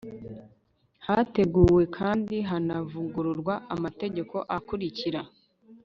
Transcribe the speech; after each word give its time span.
hateguwe 1.05 1.83
kandi 1.97 2.35
hanavugururwa 2.49 3.53
amategeko 3.75 4.35
akurikira 4.57 5.21